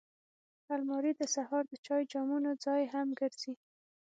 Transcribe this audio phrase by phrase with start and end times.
[0.75, 3.53] الماري د سهار د چای جامونو ځای هم ګرځي